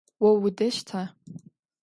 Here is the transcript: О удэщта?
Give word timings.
О 0.27 0.29
удэщта? 0.47 0.99